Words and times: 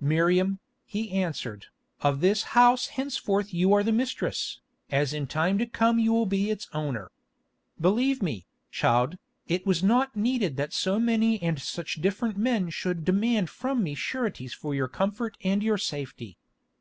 "Miriam," 0.00 0.58
he 0.84 1.12
answered, 1.12 1.66
"of 2.00 2.18
this 2.20 2.42
house 2.58 2.88
henceforth 2.88 3.54
you 3.54 3.72
are 3.72 3.84
the 3.84 3.92
mistress, 3.92 4.60
as 4.90 5.12
in 5.12 5.28
time 5.28 5.58
to 5.58 5.64
come 5.64 6.00
you 6.00 6.12
will 6.12 6.26
be 6.26 6.50
its 6.50 6.68
owner. 6.74 7.08
Believe 7.80 8.20
me, 8.20 8.48
child, 8.72 9.16
it 9.46 9.64
was 9.64 9.84
not 9.84 10.16
needed 10.16 10.56
that 10.56 10.72
so 10.72 10.98
many 10.98 11.40
and 11.40 11.62
such 11.62 12.00
different 12.02 12.36
men 12.36 12.68
should 12.68 13.04
demand 13.04 13.48
from 13.48 13.80
me 13.84 13.94
sureties 13.94 14.52
for 14.52 14.74
your 14.74 14.88
comfort 14.88 15.36
and 15.44 15.62
your 15.62 15.78
safety. 15.78 16.36